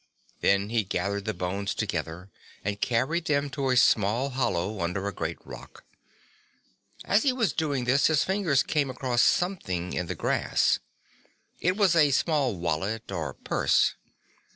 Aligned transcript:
Then 0.39 0.69
he 0.69 0.83
gathered 0.83 1.25
the 1.25 1.33
bones 1.35 1.75
together 1.75 2.31
and 2.65 2.81
carried 2.81 3.25
them 3.25 3.51
to 3.51 3.69
a 3.69 3.77
small 3.77 4.31
hollow 4.31 4.81
under 4.81 5.07
a 5.07 5.13
great 5.13 5.37
rock. 5.45 5.83
As 7.05 7.21
he 7.21 7.31
was 7.31 7.53
doing 7.53 7.83
this, 7.83 8.07
his 8.07 8.23
fingers 8.23 8.63
came 8.63 8.89
across 8.89 9.21
something 9.21 9.93
in 9.93 10.07
the 10.07 10.15
grass. 10.15 10.79
It 11.59 11.77
was 11.77 11.95
a 11.95 12.09
small 12.09 12.55
wallet 12.55 13.11
or 13.11 13.35
purse. 13.35 13.93